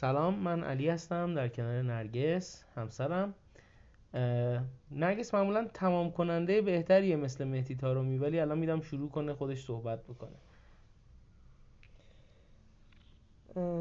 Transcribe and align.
سلام 0.00 0.34
من 0.34 0.64
علی 0.64 0.88
هستم 0.88 1.34
در 1.34 1.48
کنار 1.48 1.82
نرگس 1.82 2.64
همسرم. 2.76 3.34
نرگس 4.90 5.34
معمولا 5.34 5.68
تمام 5.74 6.12
کننده 6.12 6.62
بهتریه 6.62 7.16
مثل 7.16 7.44
مهدی 7.44 7.74
تارومی 7.74 8.18
ولی 8.18 8.40
الان 8.40 8.58
میدم 8.58 8.80
شروع 8.80 9.10
کنه 9.10 9.34
خودش 9.34 9.64
صحبت 9.64 10.02
بکنه. 10.02 10.36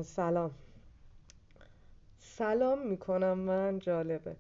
سلام. 0.04 0.52
سلام 2.20 2.88
می‌کنم 2.88 3.38
من 3.38 3.80
جالبه. 3.80 4.36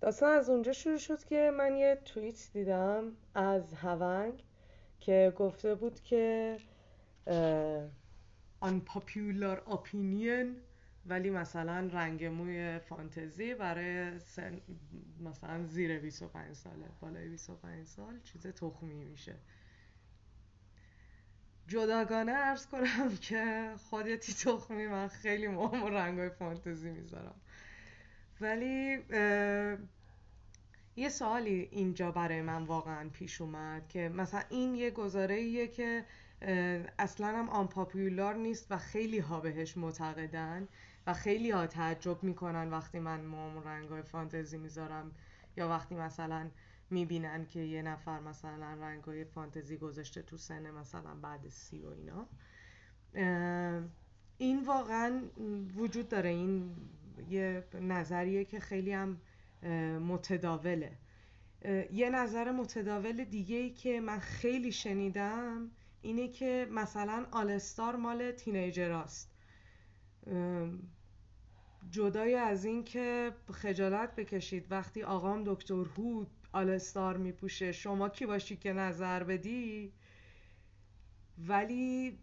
داستان 0.00 0.32
از 0.32 0.50
اونجا 0.50 0.72
شروع 0.72 0.98
شد 0.98 1.24
که 1.24 1.50
من 1.58 1.76
یه 1.76 1.98
توییت 2.04 2.50
دیدم 2.52 3.04
از 3.34 3.74
هونگ 3.74 4.42
که 5.00 5.32
گفته 5.36 5.74
بود 5.74 6.00
که 6.00 6.56
unpopular 8.64 9.58
opinion 9.76 10.46
ولی 11.06 11.30
مثلا 11.30 11.88
رنگ 11.92 12.24
موی 12.24 12.78
فانتزی 12.78 13.54
برای 13.54 14.18
سن 14.18 14.60
مثلا 15.20 15.66
زیر 15.66 15.98
25 15.98 16.52
ساله 16.56 16.86
بالای 17.00 17.28
25 17.28 17.86
سال 17.86 18.20
چیز 18.20 18.46
تخمی 18.46 19.04
میشه. 19.04 19.34
جداگانه 21.68 22.32
ارز 22.32 22.66
کنم 22.66 23.16
که 23.20 23.74
خودتی 23.90 24.32
تخمی 24.32 24.86
من 24.86 25.08
خیلی 25.08 25.48
مهم 25.48 25.84
رنگ 25.84 26.18
های 26.18 26.30
فانتزی 26.30 26.90
می‌ذارم. 26.90 27.34
ولی 28.40 28.98
یه 30.96 31.08
سوالی 31.08 31.68
اینجا 31.70 32.10
برای 32.10 32.42
من 32.42 32.62
واقعا 32.62 33.08
پیش 33.08 33.40
اومد 33.40 33.88
که 33.88 34.08
مثلا 34.08 34.42
این 34.50 34.74
یه 34.74 34.90
گزاره 34.90 35.34
ایه 35.34 35.68
که 35.68 36.04
اصلا 36.98 37.26
هم 37.26 37.48
آنپاپیولار 37.48 38.34
نیست 38.34 38.66
و 38.70 38.78
خیلی 38.78 39.18
ها 39.18 39.40
بهش 39.40 39.76
معتقدن 39.76 40.68
و 41.06 41.14
خیلی 41.14 41.50
ها 41.50 41.66
تعجب 41.66 42.22
می‌کنن 42.22 42.70
وقتی 42.70 42.98
من 42.98 43.20
موام 43.20 43.58
رنگ 43.58 43.88
های 43.88 44.02
فانتزی 44.02 44.58
می‌ذارم 44.58 45.12
یا 45.56 45.68
وقتی 45.68 45.94
مثلا 45.94 46.50
می‌بینن 46.90 47.46
که 47.46 47.60
یه 47.60 47.82
نفر 47.82 48.20
مثلا 48.20 48.74
رنگ 48.74 49.04
های 49.04 49.24
فانتزی 49.24 49.76
گذاشته 49.76 50.22
تو 50.22 50.36
سن 50.36 50.70
مثلا 50.70 51.14
بعد 51.14 51.48
سی 51.48 51.82
و 51.82 51.88
اینا. 51.88 52.26
این 54.38 54.64
واقعا 54.64 55.22
وجود 55.76 56.08
داره. 56.08 56.30
این 56.30 56.76
یه 57.30 57.64
نظریه 57.80 58.44
که 58.44 58.60
خیلی 58.60 58.92
هم 58.92 59.20
متداوله. 59.98 60.98
یه 61.92 62.10
نظر 62.10 62.50
متداول 62.50 63.24
دیگه 63.24 63.56
ای 63.56 63.70
که 63.70 64.00
من 64.00 64.18
خیلی 64.18 64.72
شنیدم 64.72 65.70
اینه 66.02 66.28
که 66.28 66.68
مثلا 66.70 67.26
آلستار 67.32 67.96
مال 67.96 68.32
تینیجراست 68.32 69.30
جدای 71.90 72.34
از 72.34 72.64
این 72.64 72.84
که 72.84 73.32
خجالت 73.52 74.16
بکشید 74.16 74.66
وقتی 74.70 75.02
آقام 75.02 75.42
دکتر 75.46 75.74
هود 75.74 76.30
آلستار 76.52 77.16
میپوشه 77.16 77.72
شما 77.72 78.08
کی 78.08 78.26
باشی 78.26 78.56
که 78.56 78.72
نظر 78.72 79.24
بدی؟ 79.24 79.92
ولی 81.38 82.18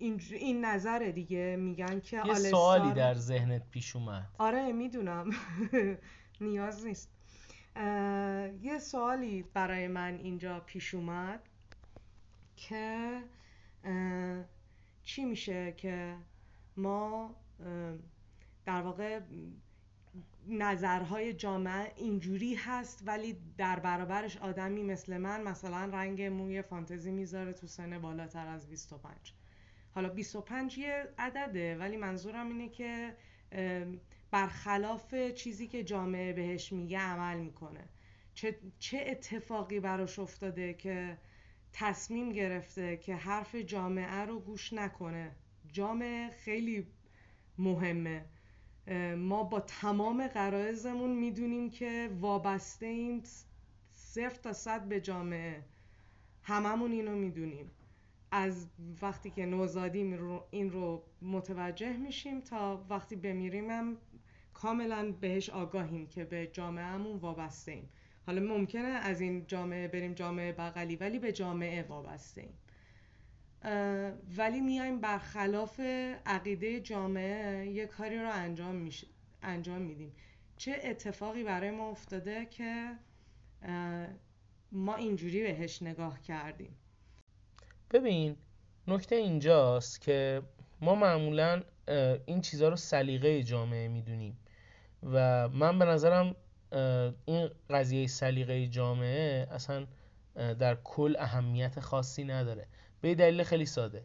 این, 0.00 0.20
این 0.30 0.64
نظره 0.64 1.12
دیگه. 1.12 1.56
میگن 1.56 2.00
که 2.00 2.22
یه 2.26 2.34
سوالی 2.34 2.92
در 2.92 3.14
ذهنت 3.14 3.70
پیش 3.70 3.96
اومد. 3.96 4.28
آره 4.38 4.72
می‌دونم. 4.72 5.30
نیاز 6.40 6.86
نیست. 6.86 7.10
یه 8.62 8.78
سوالی 8.80 9.42
برای 9.42 9.88
من 9.88 10.18
اینجا 10.18 10.60
پیش 10.60 10.94
اومد 10.94 11.40
که 12.56 13.20
چی 15.02 15.24
میشه 15.24 15.72
که 15.72 16.16
ما 16.76 17.34
در 18.64 18.82
واقع 18.82 19.20
نظرهای 20.48 21.32
جامعه 21.32 21.92
اینجوری 21.96 22.54
هست 22.54 23.02
ولی 23.06 23.36
در 23.58 23.78
برابرش 23.78 24.36
آدمی 24.36 24.82
مثل 24.82 25.18
من 25.18 25.42
مثلا 25.42 25.84
رنگ 25.84 26.22
موی 26.22 26.62
فانتزی 26.62 27.10
می‌ذاره 27.10 27.52
تو 27.52 27.66
سن 27.66 27.98
بالاتر 27.98 28.46
از 28.46 28.68
25 28.68 29.34
حالا 29.94 30.08
25 30.08 30.78
یه 30.78 31.08
عدده 31.18 31.76
ولی 31.76 31.96
منظورم 31.96 32.48
اینه 32.48 32.68
که 32.68 33.16
برخلاف 34.30 35.14
چیزی 35.14 35.66
که 35.66 35.84
جامعه 35.84 36.32
بهش 36.32 36.72
میگه 36.72 36.98
عمل 36.98 37.38
می‌کنه. 37.38 37.88
چه, 38.34 38.58
چه 38.78 39.04
اتفاقی 39.06 39.80
براش 39.80 40.18
افتاده 40.18 40.74
که 40.74 41.18
تصمیم 41.72 42.32
گرفته 42.32 42.96
که 42.96 43.14
حرف 43.14 43.54
جامعه 43.54 44.20
رو 44.20 44.40
گوش 44.40 44.72
نکنه؟ 44.72 45.36
جامعه 45.72 46.30
خیلی 46.30 46.86
مهمه. 47.58 48.24
ما 49.16 49.44
با 49.44 49.60
تمام 49.60 50.26
قرائزمون 50.26 51.10
می‌دونیم 51.10 51.70
که 51.70 52.10
وابسته 52.20 52.86
این 52.86 53.22
صفر 53.94 54.36
تا 54.42 54.52
صد 54.52 54.84
به 54.88 55.00
جامعه. 55.00 55.64
هممون 56.42 56.92
اینو 56.92 57.16
می‌دونیم. 57.16 57.70
از 58.30 58.66
وقتی 59.02 59.30
که 59.30 59.46
نوزادیم 59.46 60.40
این 60.50 60.70
رو 60.70 61.02
متوجه 61.22 61.96
میشیم 61.96 62.40
تا 62.40 62.84
وقتی 62.90 63.16
بمیریم 63.16 63.70
هم 63.70 63.96
کاملا 64.54 65.12
بهش 65.20 65.50
آگاهیم 65.50 66.06
که 66.06 66.24
به 66.24 66.46
جامعهمون 66.46 67.16
وابسته 67.16 67.72
ایم. 67.72 67.88
حالا 68.26 68.40
ممکنه 68.40 68.88
از 68.88 69.20
این 69.20 69.46
جامعه 69.46 69.88
بریم 69.88 70.14
جامعه 70.14 70.52
بغلی 70.52 70.96
ولی 70.96 71.18
به 71.18 71.32
جامعه 71.32 71.82
وابسته 71.82 72.40
ایم. 72.40 72.54
ولی 74.36 74.60
میایم 74.60 75.00
برخلاف 75.00 75.80
عقیده 76.26 76.80
جامعه 76.80 77.66
یه 77.66 77.86
کاری 77.86 78.18
رو 78.18 78.30
انجام, 78.32 78.74
میش... 78.74 79.04
انجام 79.42 79.82
میدیم. 79.82 80.12
چه 80.56 80.80
اتفاقی 80.84 81.44
برای 81.44 81.70
ما 81.70 81.90
افتاده 81.90 82.46
که 82.46 82.96
ما 84.72 84.94
اینجوری 84.96 85.42
بهش 85.42 85.82
نگاه 85.82 86.20
کردیم؟ 86.20 86.76
ببین 87.90 88.36
نکته 88.88 89.14
اینجاست 89.14 90.00
که 90.00 90.42
ما 90.80 90.94
معمولا 90.94 91.62
این 92.26 92.40
چیزها 92.40 92.68
رو 92.68 92.76
سلیقه 92.76 93.42
جامعه 93.42 93.88
می‌دونیم 93.88 94.38
و 95.02 95.48
من 95.48 95.78
به 95.78 95.84
نظرم 95.84 96.36
این 97.24 97.50
قضیه 97.70 98.06
سلیقه 98.06 98.66
جامعه 98.66 99.48
اصلا 99.50 99.86
در 100.34 100.74
کل 100.84 101.16
اهمیت 101.18 101.80
خاصی 101.80 102.24
نداره. 102.24 102.66
به 103.00 103.14
دلیل 103.14 103.42
خیلی 103.42 103.66
ساده. 103.66 104.04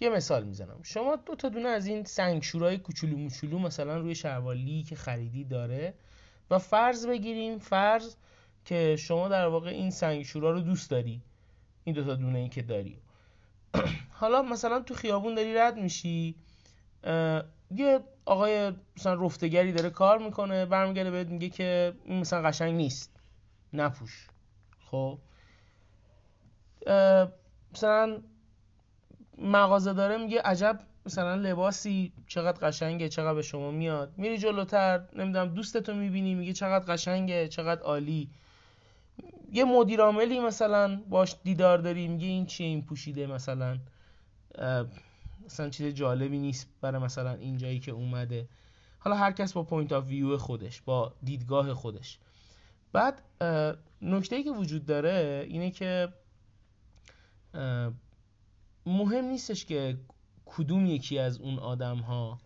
یه 0.00 0.08
مثال 0.08 0.44
می‌زنم. 0.44 0.80
شما 0.82 1.16
دو 1.16 1.34
تا 1.34 1.48
دونه 1.48 1.68
از 1.68 1.86
این 1.86 2.04
سنگشورای 2.04 2.78
کوچولو 2.78 3.16
موچولو 3.16 3.58
مثلا 3.58 3.96
روی 3.96 4.14
شروالی 4.14 4.82
که 4.82 4.96
خریدی 4.96 5.44
داره 5.44 5.94
و 6.50 6.58
فرض 6.58 7.06
بگیریم 7.06 7.58
فرض 7.58 8.16
که 8.64 8.96
شما 8.96 9.28
در 9.28 9.46
واقع 9.46 9.70
این 9.70 9.90
سنگشورا 9.90 10.50
رو 10.50 10.60
دوست 10.60 10.90
داری. 10.90 11.22
این 11.84 11.94
دو 11.94 12.04
تا 12.04 12.14
دونه 12.14 12.38
ای 12.38 12.48
که 12.48 12.62
داری. 12.62 12.98
حالا 14.12 14.42
مثلا 14.42 14.80
تو 14.80 14.94
خیابون 14.94 15.34
داری 15.34 15.54
رد 15.54 15.76
میشی 15.76 16.34
یه 17.70 18.00
آقای 18.24 18.72
مثلا 18.96 19.14
رفتگری 19.14 19.72
داره 19.72 19.90
کار 19.90 20.18
می‌کنه 20.18 20.66
برمیگرده 20.66 21.10
بهت 21.10 21.26
میگه 21.28 21.48
که 21.48 21.94
این 22.04 22.20
مثلا 22.20 22.48
قشنگ 22.48 22.74
نیست 22.74 23.20
نپوش. 23.72 24.28
خب؟ 24.90 25.18
مثلا 27.74 28.22
مغازه 29.38 29.92
داره 29.92 30.16
میگه 30.16 30.40
عجب 30.42 30.80
مثلا 31.06 31.34
لباسی 31.34 32.12
چقدر 32.26 32.68
قشنگه 32.68 33.08
چقدر 33.08 33.34
به 33.34 33.42
شما 33.42 33.70
میاد. 33.70 34.12
میری 34.16 34.38
جلوتر 34.38 35.00
نمی‌دونم 35.12 35.54
دوستتو 35.54 35.94
می‌بینی 35.94 36.34
میگه 36.34 36.52
چقدر 36.52 36.92
قشنگه 36.92 37.48
چقدر 37.48 37.82
عالی. 37.82 38.30
یه 39.52 39.64
مدیر 39.64 40.00
عاملی 40.00 40.40
مثلا 40.40 41.02
باش 41.08 41.36
دیدار 41.44 41.78
داری 41.78 42.08
میگه 42.08 42.26
این 42.26 42.46
چیه 42.46 42.66
این 42.66 42.82
پوشیده 42.82 43.26
مثلا 43.26 43.78
مثلا 45.44 45.68
چیز 45.70 45.94
جالبی 45.94 46.38
نیست 46.38 46.68
برای 46.80 47.02
مثلا 47.02 47.32
اینجایی 47.34 47.80
که 47.80 47.92
اومده. 47.92 48.48
حالا 48.98 49.16
هر 49.16 49.32
کس 49.32 49.52
با 49.52 49.62
point 49.62 49.92
of 49.92 50.06
view 50.06 50.36
خودش 50.38 50.80
با 50.80 51.14
دیدگاه 51.22 51.74
خودش. 51.74 52.18
بعد 52.92 53.22
نکته 54.02 54.42
که 54.42 54.50
وجود 54.50 54.86
داره 54.86 55.46
اینه 55.48 55.70
که 55.70 56.12
مهم 58.86 59.24
نیستش 59.24 59.64
که 59.64 59.98
کدوم 60.44 60.86
یکی 60.86 61.18
از 61.18 61.38
اون 61.38 61.58
آدم 61.58 61.98
ها 61.98 62.40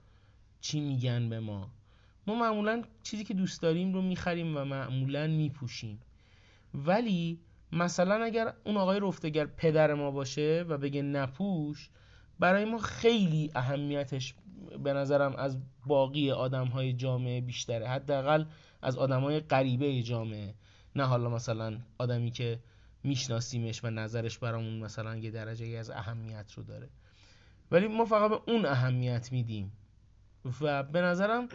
چی 0.61 0.81
میگن 0.81 1.29
به 1.29 1.41
ما. 1.41 1.71
ما 2.27 2.35
معمولا 2.35 2.83
چیزی 3.03 3.25
که 3.25 3.35
دوست 3.35 3.63
داریم 3.63 3.95
رو 3.95 4.03
می‌خریم 4.03 4.57
و 4.57 4.65
معمولا 4.65 5.27
میپوشیم. 5.27 6.01
ولی 6.75 7.41
مثلا 7.73 8.25
اگر 8.25 8.53
اون 8.65 8.77
آقای 8.77 9.01
رفتگر 9.01 9.47
پدر 9.47 9.95
ما 9.95 10.11
باشه 10.11 10.65
و 10.69 10.79
بگه 10.79 11.03
نپوش 11.03 11.91
برای 12.39 12.65
ما 12.65 12.79
خیلی 12.79 13.51
اهمیتش 13.55 14.35
به 14.85 14.93
نظرم 14.93 15.37
از 15.37 15.59
باقی 15.87 16.31
آدم 16.31 16.67
های 16.67 16.93
جامعه 16.93 17.41
بیشتره. 17.41 17.89
حداقل 17.89 18.45
از 18.83 18.97
آدم 18.97 19.21
های 19.21 19.41
غریبه 19.41 20.03
جامعه. 20.03 20.55
نه 20.97 21.05
حالا 21.05 21.29
مثلا 21.29 21.79
آدمی 21.99 22.31
که 22.31 22.61
میشناسیمش 23.05 23.85
و 23.85 23.91
نظرش 23.91 24.39
برامون 24.39 24.79
مثلا 24.79 25.17
یه 25.17 25.31
درجه 25.31 25.67
از 25.67 25.91
اهمیت 25.91 26.53
رو 26.53 26.63
داره. 26.63 26.89
ولی 27.71 27.89
ما 27.89 28.05
فقط 28.05 28.31
به 28.31 28.41
اون 28.47 28.67
اهمیت 28.67 29.33
میدیم. 29.33 29.73
و 30.61 30.83
به 30.83 31.01
نظرم 31.01 31.49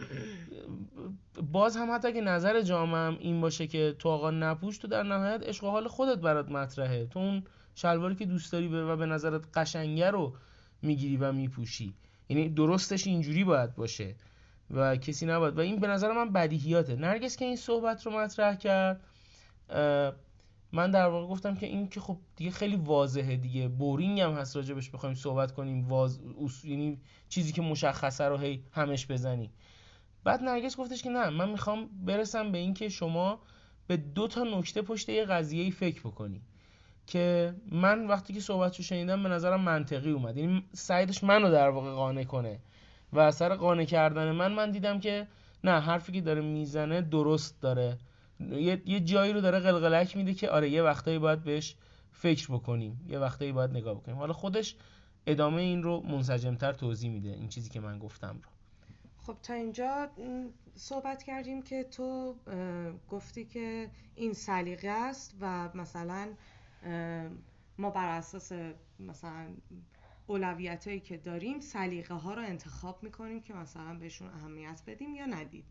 باز 1.52 1.76
هم 1.76 1.94
حتی 1.94 2.12
که 2.12 2.20
نظر 2.20 2.62
جامعه 2.62 3.18
این 3.20 3.40
باشه 3.40 3.66
که 3.66 3.96
تو 3.98 4.08
آقا 4.08 4.30
نپوش 4.30 4.78
تو 4.78 4.88
در 4.88 5.02
نهایت 5.02 5.42
عشق 5.42 5.64
حال 5.64 5.88
خودت 5.88 6.18
برات 6.18 6.48
مطرحه. 6.50 7.06
تو 7.06 7.18
اون 7.18 7.42
شلواری 7.74 8.14
که 8.14 8.26
دوست 8.26 8.52
داری 8.52 8.68
و 8.68 8.96
به 8.96 9.06
نظرت 9.06 9.42
قشنگه 9.54 10.10
رو 10.10 10.34
می‌گیری 10.82 11.16
و 11.16 11.32
میپوشی. 11.32 11.94
یعنی 12.28 12.48
درستش 12.48 13.06
اینجوری 13.06 13.44
باید 13.44 13.74
باشه 13.74 14.14
و 14.70 14.96
کسی 14.96 15.26
نباید. 15.26 15.58
و 15.58 15.60
این 15.60 15.80
به 15.80 15.86
نظر 15.86 16.12
من 16.12 16.32
بدیهیاته. 16.32 16.96
نرگس 16.96 17.36
که 17.36 17.44
این 17.44 17.56
صحبت 17.56 18.06
رو 18.06 18.12
مطرح 18.12 18.56
کرد 18.56 19.00
من 20.74 20.90
در 20.90 21.06
واقع 21.06 21.26
گفتم 21.26 21.54
که 21.54 21.66
این 21.66 21.88
که 21.88 22.00
خب 22.00 22.16
دیگه 22.36 22.50
خیلی 22.50 22.76
واضحه 22.76 23.36
دیگه. 23.36 23.68
بورینگ 23.68 24.20
هم 24.20 24.32
هست 24.32 24.56
راجبش 24.56 24.90
بخوایم 24.90 25.14
صحبت 25.14 25.52
کنیم. 25.52 25.88
واز... 25.88 26.20
یعنی 26.64 26.98
چیزی 27.28 27.52
که 27.52 27.62
مشخصه 27.62 28.24
رو 28.24 28.36
هی 28.36 28.64
همش 28.72 29.06
بزنی 29.06 29.50
بعد 30.24 30.42
نرگس 30.42 30.76
گفتش 30.76 31.02
که 31.02 31.10
نه 31.10 31.30
من 31.30 31.48
می‌خوام 31.48 31.88
برسم 32.06 32.52
به 32.52 32.58
اینکه 32.58 32.88
شما 32.88 33.38
به 33.86 33.96
دو 33.96 34.28
تا 34.28 34.44
نکته 34.44 34.82
پشت 34.82 35.08
یه 35.08 35.24
قضیه 35.24 35.70
فکر 35.70 36.00
بکنی. 36.00 36.40
که 37.06 37.54
من 37.72 38.06
وقتی 38.06 38.32
که 38.32 38.40
صحبتشو 38.40 38.82
شنیدم 38.82 39.22
به 39.22 39.28
نظرم 39.28 39.60
منطقی 39.60 40.10
اومد. 40.10 40.36
یعنی 40.36 40.64
سعیدش 40.72 41.24
منو 41.24 41.50
در 41.50 41.68
واقع 41.68 41.90
قانع 41.90 42.24
کنه. 42.24 42.58
و 43.12 43.18
اثر 43.18 43.54
قانع 43.54 43.84
کردن 43.84 44.32
من 44.32 44.52
من 44.52 44.70
دیدم 44.70 45.00
که 45.00 45.26
نه 45.64 45.80
حرفی 45.80 46.12
که 46.12 46.20
داره 46.20 46.40
می‌زنه 46.40 47.00
درست 47.00 47.60
داره. 47.60 47.98
یه, 48.40 48.82
یه 48.86 49.00
جایی 49.00 49.32
رو 49.32 49.40
داره 49.40 49.58
قلقلک 49.58 50.16
میده 50.16 50.34
که 50.34 50.50
آره 50.50 50.70
یه 50.70 50.82
وقتایی 50.82 51.18
باید 51.18 51.44
بهش 51.44 51.76
فکر 52.12 52.52
بکنیم 52.52 53.06
یه 53.08 53.18
وقتایی 53.18 53.52
باید 53.52 53.70
نگاه 53.70 53.94
بکنیم. 53.94 54.18
حالا 54.18 54.32
خودش 54.32 54.76
ادامه 55.26 55.62
این 55.62 55.82
رو 55.82 56.00
منسجمتر 56.00 56.72
توضیح 56.72 57.10
میده 57.10 57.28
این 57.28 57.48
چیزی 57.48 57.70
که 57.70 57.80
من 57.80 57.98
گفتم 57.98 58.40
رو. 58.42 58.50
خب 59.16 59.36
تا 59.42 59.54
اینجا 59.54 60.08
صحبت 60.74 61.22
کردیم 61.22 61.62
که 61.62 61.84
تو 61.84 62.34
گفتی 63.10 63.44
که 63.44 63.90
این 64.14 64.32
سلیقه 64.32 64.88
است 64.88 65.34
و 65.40 65.70
مثلا 65.74 66.28
ما 67.78 67.90
بر 67.90 68.08
اساس 68.18 68.52
مثلا 69.00 69.46
اولویت 70.26 70.86
هایی 70.88 71.00
که 71.00 71.16
داریم 71.16 71.60
سلیقه 71.60 72.14
ها 72.14 72.34
رو 72.34 72.42
انتخاب 72.42 73.02
می‌کنیم 73.02 73.40
که 73.40 73.54
مثلا 73.54 73.94
بهشون 73.94 74.28
اهمیت 74.28 74.82
بدیم 74.86 75.14
یا 75.14 75.26
ندید 75.26 75.64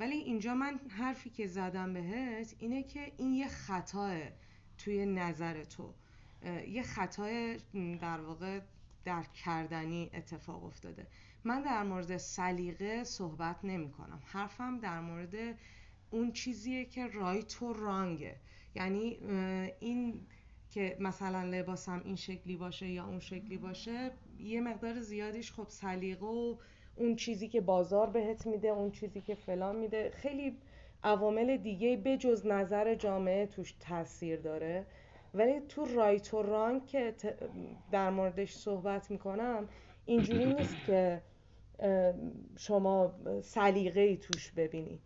ولی 0.00 0.16
اینجا 0.16 0.54
من 0.54 0.80
حرفی 0.88 1.30
که 1.30 1.46
زدم 1.46 1.92
بهت 1.92 2.54
اینه 2.58 2.82
که 2.82 3.12
این 3.16 3.34
یه 3.34 3.48
خطاه 3.48 4.16
توی 4.78 5.06
نظر 5.06 5.64
تو. 5.64 5.94
یه 6.68 6.82
خطای 6.82 7.56
در 8.00 8.20
واقع 8.20 8.60
درک 9.04 9.32
کردنی 9.32 10.10
اتفاق 10.14 10.64
افتاده. 10.64 11.06
من 11.44 11.62
در 11.62 11.82
مورد 11.82 12.16
سلیقه 12.16 13.04
صحبت 13.04 13.56
نمی 13.64 13.90
کنم. 13.90 14.22
حرفم 14.24 14.78
در 14.78 15.00
مورد 15.00 15.58
اون 16.10 16.32
چیزیه 16.32 16.84
که 16.84 17.06
رایت 17.06 17.62
و 17.62 17.72
رانگه 17.72 18.36
یعنی 18.74 19.18
این 19.80 20.26
که 20.70 20.96
مثلا 21.00 21.42
لباسم 21.42 22.02
این 22.04 22.16
شکلی 22.16 22.56
باشه 22.56 22.88
یا 22.88 23.06
اون 23.06 23.20
شکلی 23.20 23.56
باشه 23.56 24.12
یه 24.38 24.60
مقدار 24.60 25.00
زیادیش 25.00 25.52
خب 25.52 25.66
سلیقه 25.68 26.26
و 26.26 26.56
اون 26.96 27.16
چیزی 27.16 27.48
که 27.48 27.60
بازار 27.60 28.10
بهت 28.10 28.46
میده 28.46 28.68
اون 28.68 28.90
چیزی 28.90 29.20
که 29.20 29.34
فلان 29.34 29.76
میده. 29.76 30.10
خیلی 30.10 30.56
عوامل 31.04 31.56
دیگه 31.56 31.96
بجز 31.96 32.46
نظر 32.46 32.94
جامعه 32.94 33.46
توش 33.46 33.74
تاثیر 33.80 34.40
داره. 34.40 34.86
ولی 35.34 35.60
تو 35.60 35.84
رایت 35.84 36.34
و 36.34 36.42
رانگ 36.42 36.86
که 36.86 37.14
در 37.90 38.10
موردش 38.10 38.54
صحبت 38.54 39.10
می‌کنم 39.10 39.68
اینجوری 40.06 40.44
نیست 40.44 40.76
که 40.86 41.22
شما 42.56 43.14
سلیقه 43.42 44.00
ای 44.00 44.16
توش 44.16 44.52
ببینی. 44.52 45.00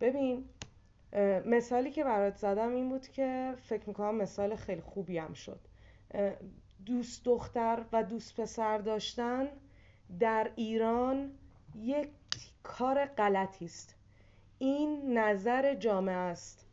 ببین 0.00 0.44
مثالی 1.46 1.90
که 1.90 2.04
برات 2.04 2.36
زدم 2.36 2.74
این 2.74 2.88
بود 2.88 3.08
که 3.08 3.54
فکر 3.62 3.88
می‌کنم 3.88 4.14
مثال 4.14 4.56
خیلی 4.56 4.80
خوبی 4.80 5.18
هم 5.18 5.32
شد. 5.32 5.60
دوست 6.86 7.24
دختر 7.24 7.84
و 7.92 8.02
دوست 8.04 8.40
پسر 8.40 8.78
داشتن 8.78 9.48
در 10.20 10.50
ایران 10.56 11.30
یک 11.74 12.08
کار 12.62 13.04
غلطی 13.04 13.64
است. 13.64 13.94
این 14.58 15.18
نظر 15.18 15.74
جامعه 15.74 16.14
است. 16.14 16.66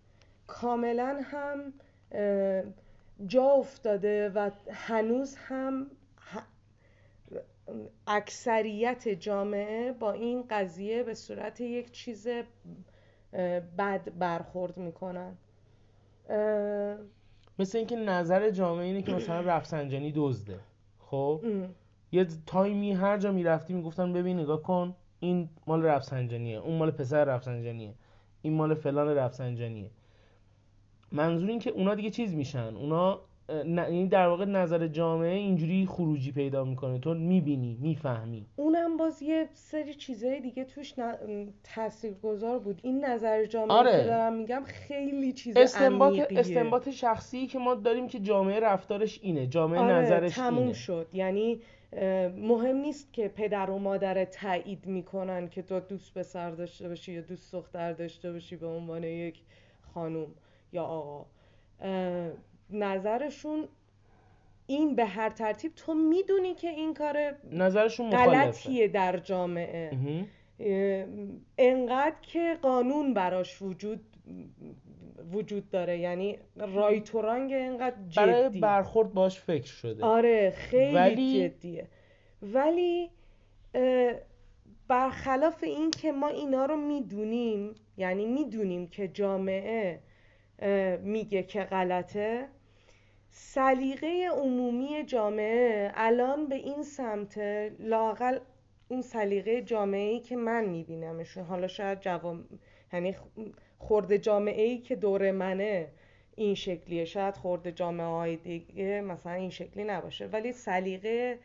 کاملا 0.48 1.22
هم 1.24 1.74
جا 3.28 3.44
افتاده 3.44 4.30
و 4.30 4.50
هنوز 4.72 5.36
هم 5.36 5.88
اکثریت 8.08 9.08
جامعه 9.08 9.92
با 9.92 10.12
این 10.12 10.44
قضیه 10.50 11.04
به 11.04 11.14
صورت 11.14 11.62
یک 11.62 11.92
چیز 11.92 12.28
بد 13.78 14.18
برخورد 14.20 14.78
می‌کنن. 14.78 15.38
مثل 17.60 17.78
اینکه 17.78 17.96
نظر 17.96 18.50
جامعه 18.50 18.86
اینه 18.86 19.02
که 19.02 19.14
مثلا 19.14 19.42
رفسنجانی 19.42 20.14
دزده. 20.16 20.60
خب؟ 21.00 21.42
یه 22.12 22.28
تایمی 22.46 22.92
هر 22.92 23.18
جا 23.18 23.32
می‌رفتی 23.32 23.74
می‌گفتن 23.74 24.14
ببین 24.14 24.40
نگاه 24.40 24.64
کن 24.64 24.96
این 25.20 25.50
مال 25.68 25.84
رفسنجانیه 25.84 26.58
اون 26.58 26.78
مال 26.78 26.92
پسر 26.92 27.24
رفسنجانیه 27.24 27.94
این 28.42 28.54
مال 28.54 28.74
فلان 28.74 29.08
رفسنجانیه. 29.08 29.90
منظور 31.12 31.50
این 31.50 31.60
که 31.60 31.70
اونا 31.70 31.96
دیگه 31.96 32.10
چیز 32.10 32.36
میشن 32.36 32.76
اونا 32.76 33.20
یعنی 33.50 34.08
در 34.08 34.28
واقع 34.28 34.46
نظر 34.46 34.88
جامعه 34.88 35.36
اینجوری 35.36 35.86
خروجی 35.86 36.32
پیدا 36.32 36.64
می‌کنه. 36.64 37.00
تو 37.00 37.14
می‌بینی 37.14 37.78
می‌فهمی. 37.82 38.46
اونم 38.56 38.98
باز 38.98 39.22
یه 39.22 39.48
سری 39.54 39.94
چیزهای 39.94 40.40
دیگه 40.40 40.64
توش 40.66 40.94
تاثیرگذار 41.76 42.60
بود. 42.60 42.80
این 42.84 43.06
نظر 43.06 43.46
جامعه 43.46 43.78
آره. 43.78 43.92
که 43.92 44.08
دارم 44.08 44.34
میگم 44.34 44.64
خیلی 44.66 45.34
چیز 45.34 45.58
استنباط 45.58 46.14
استنباط 46.30 46.90
شخصی 46.90 47.48
که 47.48 47.60
ما 47.60 47.76
داریم 47.76 48.08
که 48.08 48.20
جامعه 48.20 48.60
رفتارش 48.60 49.20
اینه 49.22 49.48
جامعه 49.48 49.80
آره، 49.80 49.94
نظرش 49.94 50.36
تموم 50.36 50.58
اینه. 50.58 50.74
شد. 50.74 51.08
یعنی 51.14 51.62
مهم 52.38 52.76
نیست 52.76 53.14
که 53.14 53.28
پدر 53.28 53.70
و 53.70 53.80
مادر 53.80 54.26
تایید 54.26 54.86
می‌کنن 54.86 55.48
که 55.48 55.62
تو 55.62 55.80
دوست 55.80 56.14
پسر 56.14 56.52
داشته 56.52 56.88
باشی 56.88 57.14
یا 57.14 57.22
دوست 57.22 57.54
دختر 57.54 57.94
داشته 57.94 58.32
باشی 58.32 58.56
به 58.56 58.68
عنوان 58.68 59.04
یک 59.04 59.42
خانوم 59.94 60.28
یا 60.74 60.84
آقا. 60.84 61.26
نظرشون 62.70 63.68
این 64.68 64.96
به 64.96 65.06
هر 65.06 65.30
ترتیب 65.30 65.76
تو 65.76 65.94
می‌دونی 65.94 66.54
که 66.54 66.70
این 66.70 66.94
کار 66.94 67.36
نظرشون 67.52 68.10
غلطیه 68.10 68.88
در 68.88 69.18
جامعه. 69.18 69.92
انقدر 71.58 72.16
که 72.22 72.58
قانون 72.62 73.14
براش 73.14 73.62
وجود 73.62 74.09
وجود 75.34 75.70
داره. 75.70 76.00
یعنی 76.00 76.38
رایت 76.56 77.16
و 77.16 77.22
رانگ 77.22 77.52
انقدر 77.54 77.96
جدی 78.10 78.16
برای 78.16 78.60
برخورد 78.60 79.14
باش 79.14 79.40
فکر 79.40 79.68
شده. 79.68 80.06
آره 80.06 80.52
خیلی 80.52 80.96
ولی... 80.96 81.50
جدیه. 81.50 81.88
ولی 82.42 83.10
برخلاف 84.88 85.64
این 85.64 85.92
که 85.92 86.12
ما 86.12 86.28
اینا 86.28 86.66
رو 86.66 86.76
می‌دونیم 86.76 87.76
یعنی 87.98 88.26
می‌دونیم 88.26 88.88
که 88.88 89.08
جامعه 89.08 90.00
میگه 91.04 91.44
که 91.44 91.64
غلطه 91.64 92.48
سلیقه 93.32 94.30
عمومی 94.34 95.04
جامعه 95.04 95.92
الان 95.96 96.48
به 96.48 96.56
این 96.56 96.84
سمت 96.84 97.38
لاقل 97.80 98.40
اون 98.88 99.02
سلیقه 99.02 99.62
جامعه 99.62 100.10
ای 100.12 100.20
که 100.20 100.36
من 100.36 100.66
میبینمشون 100.66 101.44
حالا 101.44 101.68
شاید 101.68 102.00
جوام 102.00 102.46
یعنی 102.94 103.16
خورده 103.80 104.18
جامعه 104.18 104.62
ای 104.62 104.78
که 104.78 104.96
دور 104.96 105.32
منه 105.32 105.88
این 106.36 106.56
شکلیه. 106.56 107.06
شاید 107.06 107.36
خورده 107.36 107.72
جامعه 107.72 108.06
های 108.06 108.36
دیگه 108.36 109.02
مثلا 109.02 109.34
این 109.34 109.50
شکلی 109.50 109.84
نباشه. 109.84 110.28
ولی 110.28 110.52
سلیقه 110.52 111.40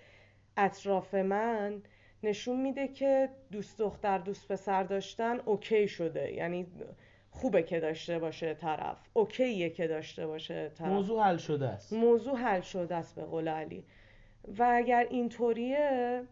اطراف 0.56 1.14
من 1.14 1.82
نشون 2.22 2.60
میده 2.60 2.88
که 2.88 3.28
دوست 3.52 3.78
دختر 3.78 4.18
دوست 4.18 4.52
پسر 4.52 4.82
داشتن 4.82 5.40
اوکی 5.40 5.88
شده. 5.88 6.32
یعنی 6.32 6.66
خوبه 7.30 7.62
که 7.62 7.80
داشته 7.80 8.18
باشه 8.18 8.54
طرف. 8.54 8.96
اوکیه 9.12 9.70
که 9.70 9.86
داشته 9.86 10.26
باشه 10.26 10.70
طرف. 10.74 10.88
موضوع 10.88 11.22
حل 11.22 11.36
شده 11.36 11.68
است. 11.68 11.92
موضوع 11.92 12.36
حل 12.36 12.60
شده 12.60 12.94
است 12.94 13.14
به 13.14 13.22
قول 13.22 13.48
علی. 13.48 13.84
و 14.58 14.70
اگر 14.74 15.06
اینطوریه 15.10 16.22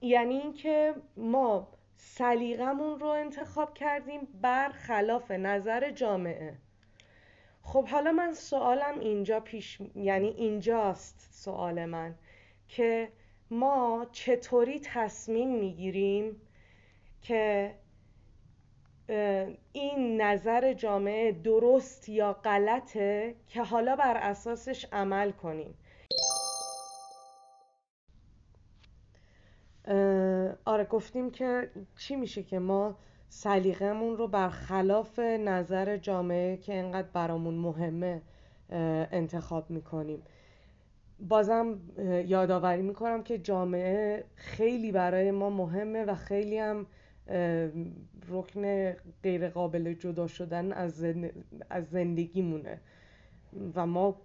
یعنی 0.00 0.34
اینکه 0.34 0.94
ما 1.16 1.68
سلیقمون 1.96 3.00
رو 3.00 3.06
انتخاب 3.06 3.74
کردیم 3.74 4.28
بر 4.42 4.68
خلاف 4.68 5.30
نظر 5.30 5.90
جامعه. 5.90 6.54
خب 7.62 7.86
حالا 7.88 8.12
من 8.12 8.34
سوالم 8.34 8.98
اینجا 9.00 9.40
پیش 9.40 9.78
یعنی 9.94 10.28
اینجاست 10.28 11.28
سوال 11.32 11.84
من 11.84 12.14
که 12.68 13.08
ما 13.50 14.06
چطوری 14.12 14.80
تصمیم 14.84 15.48
می‌گیریم 15.48 16.40
که 17.22 17.74
این 19.72 20.20
نظر 20.20 20.72
جامعه 20.72 21.32
درست 21.32 22.08
یا 22.08 22.32
غلطه 22.32 23.34
که 23.48 23.62
حالا 23.62 23.96
بر 23.96 24.16
اساسش 24.16 24.86
عمل 24.92 25.30
کنیم؟ 25.30 25.74
آره 30.72 30.84
گفتیم 30.84 31.30
که 31.30 31.70
چی 31.96 32.16
میشه 32.16 32.42
که 32.42 32.58
ما 32.58 32.96
سلیقه‌مون 33.28 34.16
رو 34.16 34.28
برخلاف 34.28 35.18
نظر 35.18 35.96
جامعه 35.96 36.56
که 36.56 36.74
انقدر 36.74 37.08
برامون 37.12 37.54
مهمه 37.54 38.22
انتخاب 39.12 39.70
می‌کنیم. 39.70 40.22
بازم 41.20 41.78
یادآوری 42.26 42.82
می‌کنم 42.82 43.22
که 43.22 43.38
جامعه 43.38 44.24
خیلی 44.34 44.92
برای 44.92 45.30
ما 45.30 45.50
مهمه 45.50 46.04
و 46.04 46.14
خیلی 46.14 46.58
هم 46.58 46.86
رکن 48.28 48.92
غیر 49.22 49.48
قابل 49.48 49.92
جدا 49.92 50.26
شدن 50.26 50.72
از 51.70 51.86
زندگیمونه. 51.90 52.80
و 53.74 53.86
ما 53.86 54.16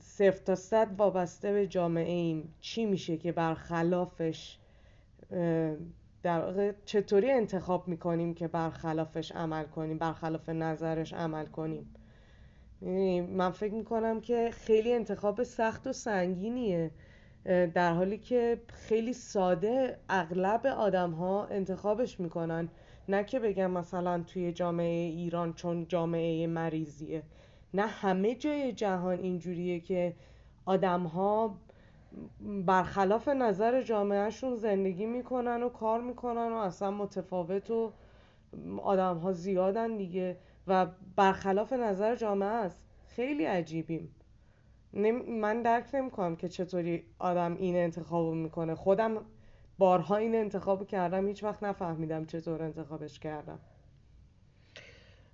صفر 0.00 0.44
تا 0.44 0.54
صد 0.54 0.88
وابسته 0.98 1.52
به 1.52 1.66
جامعه 1.66 2.12
ایم 2.12 2.54
چی 2.60 2.84
میشه 2.86 3.16
که 3.16 3.32
برخلافش 3.32 4.58
در 6.22 6.40
واقع 6.40 6.72
چطوری 6.84 7.30
انتخاب 7.30 7.88
می‌کنیم 7.88 8.34
که 8.34 8.48
برخلافش 8.48 9.32
عمل 9.32 9.64
کنیم 9.64 9.98
برخلاف 9.98 10.48
نظرش 10.48 11.12
عمل 11.12 11.46
کنیم؟ 11.46 11.94
من 13.36 13.50
فکر 13.50 13.74
می‌کنم 13.74 14.20
که 14.20 14.50
خیلی 14.52 14.92
انتخاب 14.92 15.42
سخت 15.42 15.86
و 15.86 15.92
سنگینیه 15.92 16.90
در 17.74 17.92
حالی 17.92 18.18
که 18.18 18.60
خیلی 18.68 19.12
ساده 19.12 19.98
اغلب 20.08 20.66
آدم 20.66 21.10
ها 21.10 21.46
انتخابش 21.46 22.20
می‌کنن. 22.20 22.68
نه 23.08 23.24
که 23.24 23.38
بگم 23.38 23.70
مثلا 23.70 24.22
توی 24.22 24.52
جامعه 24.52 25.08
ایران 25.08 25.52
چون 25.52 25.86
جامعه 25.88 26.46
مریضیه. 26.46 27.22
نه 27.74 27.86
همه 27.86 28.34
جای 28.34 28.72
جهان 28.72 29.18
اینجوریه 29.18 29.80
که 29.80 30.14
آدم 30.64 31.02
ها 31.02 31.58
برخلاف 32.66 33.28
نظر 33.28 33.82
جامعهشون 33.82 34.56
زندگی 34.56 35.06
می‌کنن 35.06 35.62
و 35.62 35.68
کار 35.68 36.00
می‌کنن 36.00 36.52
و 36.52 36.56
اصلا 36.56 36.90
متفاوت 36.90 37.70
و 37.70 37.92
آدم 38.82 39.16
ها 39.16 39.32
زیادن 39.32 39.96
دیگه 39.96 40.36
و 40.66 40.86
برخلاف 41.16 41.72
نظر 41.72 42.16
جامعه 42.16 42.48
است. 42.48 42.84
خیلی 43.06 43.44
عجیبیم. 43.44 44.14
من 45.28 45.62
درک 45.62 45.94
نمی‌کنم 45.94 46.36
که 46.36 46.48
چطوری 46.48 47.02
آدم 47.18 47.56
این 47.56 47.76
انتخاب 47.76 48.34
می‌کنه. 48.34 48.74
خودم 48.74 49.16
بارها 49.78 50.16
این 50.16 50.34
انتخاب 50.34 50.86
کردم 50.86 51.28
هیچ 51.28 51.44
وقت 51.44 51.62
نفهمیدم 51.62 52.24
چطور 52.24 52.62
انتخابش 52.62 53.18
کردم. 53.18 53.58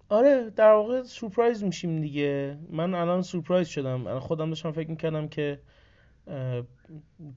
آره 0.08 0.50
در 0.50 0.73
واقع 0.73 1.02
سورپرایز 1.02 1.64
میشیم 1.64 2.00
دیگه. 2.00 2.58
من 2.70 2.94
الان 2.94 3.23
سورپرایز 3.23 3.68
شدم. 3.68 4.18
خودم 4.18 4.49
داشتم 4.49 4.73
فکر 4.73 4.90
می‌کردم 4.90 5.28
که 5.28 5.61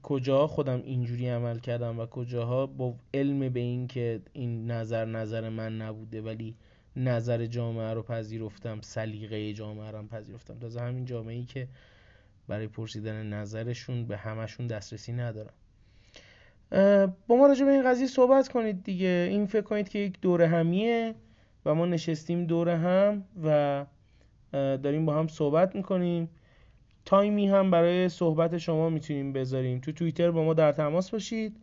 کجا 0.02 0.46
خودم 0.46 0.82
اینجوری 0.84 1.28
عمل 1.28 1.58
کردم 1.58 2.00
و 2.00 2.06
کجاها 2.06 2.66
با 2.66 2.94
علم 3.14 3.48
به 3.48 3.60
این 3.60 3.86
که 3.86 4.20
این 4.32 4.70
نظر 4.70 5.04
نظر 5.04 5.48
من 5.48 5.76
نبوده 5.76 6.22
ولی 6.22 6.54
نظر 6.96 7.46
جامعه 7.46 7.92
رو 7.92 8.02
پذیرفتم 8.02 8.80
سلیقه 8.80 9.52
جامعه 9.52 9.90
رو 9.90 10.06
پذیرفتم. 10.06 10.58
تازه 10.58 10.80
همین 10.80 11.04
جامعه 11.04 11.36
ای 11.36 11.44
که 11.44 11.68
برای 12.48 12.66
پرسیدن 12.66 13.26
نظرشون 13.26 14.06
به 14.06 14.16
همشون 14.16 14.66
دسترسی 14.66 15.12
ندارم. 15.12 15.52
با 17.26 17.36
ما 17.36 17.46
راجع 17.46 17.64
به 17.64 17.70
این 17.70 17.90
قضیه 17.90 18.06
صحبت 18.06 18.48
کنید 18.48 18.84
دیگه. 18.84 19.26
این 19.30 19.46
فکر 19.46 19.62
کنید 19.62 19.88
که 19.88 19.98
یک 19.98 20.20
دوره 20.20 20.48
همیه 20.48 21.14
و 21.66 21.74
ما 21.74 21.86
نشستیم 21.86 22.46
دوره 22.46 22.76
هم 22.76 23.24
و 23.44 23.86
داریم 24.52 25.06
با 25.06 25.14
هم 25.14 25.28
صحبت 25.28 25.76
می‌کنیم. 25.76 26.28
تایمی 27.04 27.48
هم 27.48 27.70
برای 27.70 28.08
صحبت 28.08 28.58
شما 28.58 28.88
می‌تونیم 28.88 29.32
بذاریم. 29.32 29.80
تو 29.80 29.92
توییتر 29.92 30.30
با 30.30 30.44
ما 30.44 30.54
در 30.54 30.72
تماس 30.72 31.10
باشید. 31.10 31.56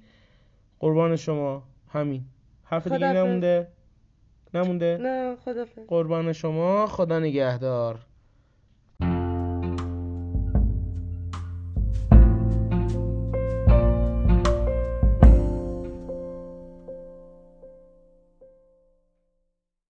قربان 0.79 1.15
شما. 1.15 1.63
همین. 1.89 2.25
حرف 2.63 2.87
دیگه 2.87 3.13
نمونده؟ 3.13 3.67
نمونده؟ 4.53 4.97
نه 5.01 5.35
قربان 5.87 6.33
شما. 6.33 6.87
خدا 6.87 7.19
نگهدار. 7.19 7.99